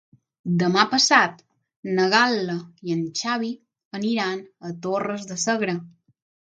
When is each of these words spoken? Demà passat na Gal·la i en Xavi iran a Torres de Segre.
Demà 0.61 0.85
passat 0.93 1.43
na 1.99 2.09
Gal·la 2.15 2.57
i 2.89 2.97
en 2.99 3.07
Xavi 3.23 3.55
iran 4.17 4.43
a 4.73 4.77
Torres 4.89 5.31
de 5.33 5.41
Segre. 5.49 5.83